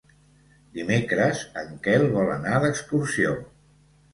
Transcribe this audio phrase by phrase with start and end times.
[0.77, 3.37] Dimecres en Quel vol anar d'excursió.